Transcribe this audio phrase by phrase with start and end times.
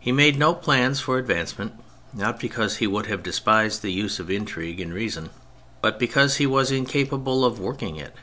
[0.00, 1.74] He made no plans for advancement,
[2.12, 5.30] not because he would have despised the use of intrigue in reason,
[5.80, 8.16] but because he was incapable of working it.